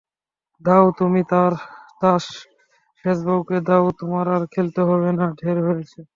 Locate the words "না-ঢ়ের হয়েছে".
5.11-6.01